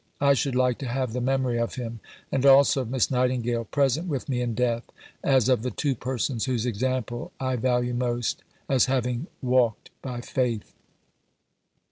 [0.19, 1.99] I should like to have the memory of him,
[2.31, 4.81] and also of Miss Nightingale, present with me in death,
[5.23, 10.73] as of the two persons whose example I value most, as having 'walked by faith.'"